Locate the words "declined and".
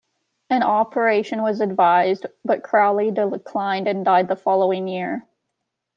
3.11-4.03